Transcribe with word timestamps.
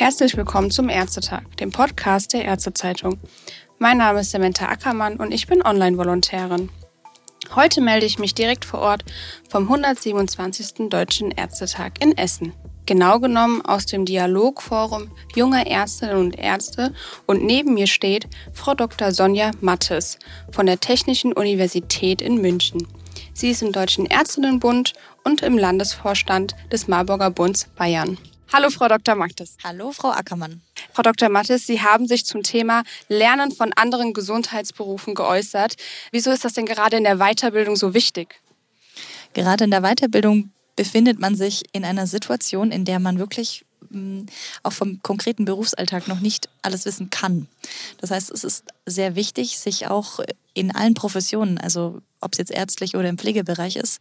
Herzlich 0.00 0.34
willkommen 0.34 0.70
zum 0.70 0.88
Ärztetag, 0.88 1.42
dem 1.58 1.72
Podcast 1.72 2.32
der 2.32 2.46
Ärztezeitung. 2.46 3.18
Mein 3.78 3.98
Name 3.98 4.20
ist 4.20 4.30
Samantha 4.30 4.64
Ackermann 4.64 5.18
und 5.18 5.30
ich 5.30 5.46
bin 5.46 5.62
Online-Volontärin. 5.62 6.70
Heute 7.54 7.82
melde 7.82 8.06
ich 8.06 8.18
mich 8.18 8.34
direkt 8.34 8.64
vor 8.64 8.80
Ort 8.80 9.04
vom 9.50 9.64
127. 9.64 10.88
Deutschen 10.88 11.32
Ärztetag 11.32 12.00
in 12.00 12.16
Essen. 12.16 12.54
Genau 12.86 13.20
genommen 13.20 13.60
aus 13.60 13.84
dem 13.84 14.06
Dialogforum 14.06 15.10
junger 15.36 15.66
Ärztinnen 15.66 16.16
und 16.16 16.38
Ärzte 16.38 16.94
und 17.26 17.44
neben 17.44 17.74
mir 17.74 17.86
steht 17.86 18.26
Frau 18.54 18.72
Dr. 18.72 19.12
Sonja 19.12 19.50
Mattes 19.60 20.18
von 20.50 20.64
der 20.64 20.80
Technischen 20.80 21.34
Universität 21.34 22.22
in 22.22 22.40
München. 22.40 22.88
Sie 23.34 23.50
ist 23.50 23.60
im 23.60 23.72
Deutschen 23.72 24.06
Ärztinnenbund 24.06 24.94
und 25.24 25.42
im 25.42 25.58
Landesvorstand 25.58 26.56
des 26.72 26.88
Marburger 26.88 27.30
Bunds 27.30 27.66
Bayern. 27.76 28.16
Hallo, 28.52 28.68
Frau 28.70 28.88
Dr. 28.88 29.14
Mattes. 29.14 29.56
Hallo, 29.62 29.92
Frau 29.92 30.10
Ackermann. 30.10 30.60
Frau 30.92 31.02
Dr. 31.02 31.28
Mattes, 31.28 31.68
Sie 31.68 31.82
haben 31.82 32.08
sich 32.08 32.24
zum 32.24 32.42
Thema 32.42 32.82
Lernen 33.08 33.52
von 33.52 33.72
anderen 33.74 34.12
Gesundheitsberufen 34.12 35.14
geäußert. 35.14 35.76
Wieso 36.10 36.32
ist 36.32 36.44
das 36.44 36.54
denn 36.54 36.66
gerade 36.66 36.96
in 36.96 37.04
der 37.04 37.18
Weiterbildung 37.18 37.76
so 37.76 37.94
wichtig? 37.94 38.40
Gerade 39.34 39.62
in 39.62 39.70
der 39.70 39.82
Weiterbildung 39.82 40.50
befindet 40.74 41.20
man 41.20 41.36
sich 41.36 41.62
in 41.70 41.84
einer 41.84 42.08
Situation, 42.08 42.72
in 42.72 42.84
der 42.84 42.98
man 42.98 43.20
wirklich 43.20 43.64
mm, 43.90 44.22
auch 44.64 44.72
vom 44.72 45.00
konkreten 45.00 45.44
Berufsalltag 45.44 46.08
noch 46.08 46.18
nicht 46.18 46.48
alles 46.62 46.86
wissen 46.86 47.08
kann. 47.08 47.46
Das 47.98 48.10
heißt, 48.10 48.32
es 48.32 48.42
ist 48.42 48.64
sehr 48.84 49.14
wichtig, 49.14 49.60
sich 49.60 49.86
auch 49.86 50.18
in 50.54 50.74
allen 50.74 50.94
Professionen, 50.94 51.56
also 51.58 52.02
ob 52.20 52.32
es 52.32 52.38
jetzt 52.38 52.50
ärztlich 52.50 52.96
oder 52.96 53.08
im 53.08 53.16
Pflegebereich 53.16 53.76
ist, 53.76 54.00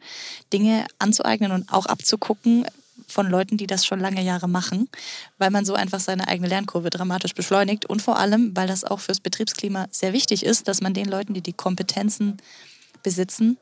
Dinge 0.52 0.88
anzueignen 0.98 1.52
und 1.52 1.72
auch 1.72 1.86
abzugucken, 1.86 2.66
von 3.10 3.30
Leuten, 3.30 3.58
die 3.58 3.68
das 3.68 3.86
schon 3.86 4.00
lange 4.00 4.24
Jahre 4.24 4.48
machen, 4.48 4.90
weil 5.38 5.52
man 5.52 5.66
so 5.66 5.74
einfach 5.74 6.00
seine 6.00 6.28
eigene 6.28 6.48
Lernkurve 6.48 6.90
dramatisch 6.90 7.34
beschleunigt 7.34 7.86
und 7.86 8.02
vor 8.02 8.18
allem, 8.18 8.56
weil 8.56 8.68
das 8.68 8.84
auch 8.84 9.00
fürs 9.00 9.20
Betriebsklima 9.20 9.88
sehr 9.92 10.14
wichtig 10.14 10.46
ist, 10.46 10.68
dass 10.68 10.82
man 10.82 10.94
den 10.94 11.06
Leuten, 11.06 11.34
die 11.34 11.42
die 11.42 11.54
Kompetenzen 11.54 12.38
besitzen, 13.04 13.58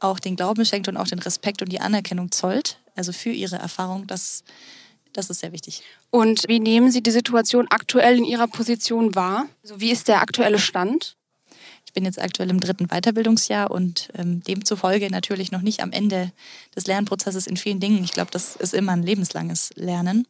auch 0.00 0.20
den 0.20 0.36
Glauben 0.36 0.64
schenkt 0.64 0.88
und 0.88 0.96
auch 0.96 1.08
den 1.08 1.18
Respekt 1.18 1.62
und 1.62 1.70
die 1.70 1.80
Anerkennung 1.80 2.30
zollt, 2.30 2.78
also 2.94 3.12
für 3.12 3.30
ihre 3.30 3.56
Erfahrung, 3.56 4.06
das, 4.06 4.44
das 5.12 5.30
ist 5.30 5.40
sehr 5.40 5.52
wichtig. 5.52 5.82
Und 6.10 6.44
wie 6.48 6.60
nehmen 6.60 6.90
Sie 6.90 7.02
die 7.02 7.10
Situation 7.10 7.66
aktuell 7.68 8.18
in 8.18 8.24
Ihrer 8.24 8.46
Position 8.46 9.14
wahr? 9.14 9.46
Also 9.62 9.80
wie 9.80 9.90
ist 9.90 10.08
der 10.08 10.20
aktuelle 10.20 10.58
Stand? 10.58 11.16
Bin 11.96 12.04
jetzt 12.04 12.20
aktuell 12.20 12.50
im 12.50 12.60
dritten 12.60 12.88
Weiterbildungsjahr 12.88 13.70
und 13.70 14.10
ähm, 14.18 14.42
demzufolge 14.42 15.10
natürlich 15.10 15.50
noch 15.50 15.62
nicht 15.62 15.80
am 15.80 15.92
Ende 15.92 16.30
des 16.76 16.86
Lernprozesses 16.86 17.46
in 17.46 17.56
vielen 17.56 17.80
Dingen. 17.80 18.04
Ich 18.04 18.12
glaube, 18.12 18.30
das 18.30 18.54
ist 18.54 18.74
immer 18.74 18.92
ein 18.92 19.02
lebenslanges 19.02 19.70
Lernen. 19.76 20.28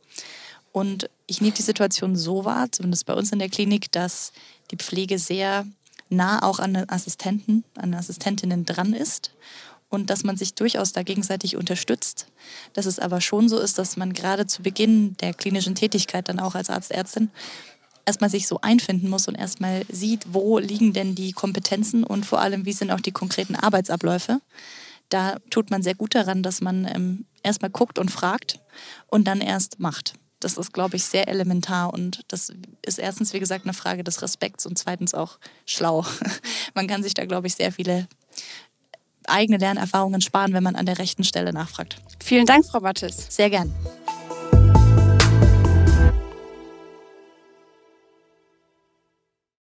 Und 0.71 1.11
ich 1.27 1.41
nehme 1.41 1.55
die 1.55 1.63
Situation 1.63 2.15
so 2.15 2.45
wahr, 2.45 2.71
zumindest 2.71 3.05
bei 3.05 3.15
uns 3.15 3.33
in 3.33 3.41
der 3.41 3.49
Klinik, 3.49 3.91
dass 3.91 4.33
die 4.71 4.77
Pflege 4.77 5.19
sehr 5.19 5.67
nah 6.09 6.41
auch 6.45 6.61
an 6.61 6.75
den 6.75 6.89
Assistenten, 6.89 7.65
an 7.75 7.95
Assistentinnen 7.95 8.65
dran 8.65 8.93
ist 8.93 9.33
und 9.89 10.09
dass 10.09 10.23
man 10.23 10.37
sich 10.37 10.55
durchaus 10.55 10.93
da 10.93 11.03
gegenseitig 11.03 11.57
unterstützt. 11.57 12.29
Dass 12.75 12.87
es 12.87 13.01
aber 13.01 13.21
schon 13.21 13.49
so 13.49 13.59
ist, 13.59 13.77
dass 13.79 13.97
man 13.97 14.13
gerade 14.13 14.47
zu 14.47 14.63
Beginn 14.63 15.17
der 15.17 15.35
klinischen 15.35 15.75
Tätigkeit 15.75 16.29
dann 16.29 16.39
auch 16.39 16.55
als 16.55 16.71
Arzt, 16.71 16.93
Ärztin 16.93 17.33
erstmal 18.07 18.31
sich 18.31 18.47
so 18.47 18.61
einfinden 18.63 19.11
muss 19.11 19.29
und 19.29 19.35
erstmal 19.35 19.85
sieht, 19.91 20.33
wo 20.33 20.59
liegen 20.59 20.93
denn 20.93 21.15
die 21.15 21.33
Kompetenzen 21.33 22.05
und 22.05 22.25
vor 22.25 22.41
allem, 22.41 22.65
wie 22.65 22.73
sind 22.73 22.91
auch 22.91 23.01
die 23.01 23.13
konkreten 23.13 23.57
Arbeitsabläufe. 23.57 24.41
Da 25.09 25.37
tut 25.51 25.71
man 25.71 25.83
sehr 25.83 25.95
gut 25.95 26.15
daran, 26.15 26.43
dass 26.43 26.61
man 26.61 26.89
ähm, 26.93 27.27
erstmal 27.43 27.71
guckt 27.71 27.99
und 27.99 28.11
fragt 28.11 28.61
und 29.09 29.27
dann 29.27 29.41
erst 29.41 29.79
macht. 29.79 30.15
Das 30.41 30.57
ist, 30.57 30.73
glaube 30.73 30.97
ich, 30.97 31.05
sehr 31.05 31.29
elementar 31.29 31.93
und 31.93 32.21
das 32.29 32.53
ist 32.85 32.99
erstens, 32.99 33.33
wie 33.33 33.41
gesagt, 33.41 33.65
eine 33.65 33.73
Frage 33.73 34.05
des 34.05 34.23
Respekts 34.23 34.67
und 34.67 34.79
zweitens 34.79 35.15
auch 35.15 35.39
schlau. 35.65 36.05
Man 36.75 36.87
kann 36.87 37.03
sich 37.03 37.15
da, 37.15 37.25
glaube 37.25 37.47
ich, 37.47 37.55
sehr 37.55 37.73
viele 37.73 38.07
eigene 39.27 39.59
Lernerfahrungen 39.59 40.21
sparen, 40.21 40.53
wenn 40.53 40.63
man 40.63 40.77
an 40.77 40.87
der 40.87 40.99
rechten 40.99 41.25
Stelle 41.25 41.53
nachfragt. 41.53 41.97
Vielen 42.23 42.47
Dank, 42.47 42.65
Frau 42.65 42.79
Mattes. 42.79 43.27
Sehr 43.29 43.51
gern. 43.51 43.75